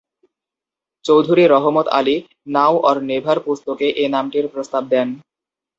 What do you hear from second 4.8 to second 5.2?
দেন।